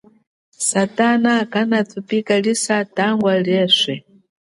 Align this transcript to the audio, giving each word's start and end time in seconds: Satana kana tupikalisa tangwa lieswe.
Satana 0.69 1.33
kana 1.53 1.79
tupikalisa 1.89 2.75
tangwa 2.95 3.33
lieswe. 3.45 3.93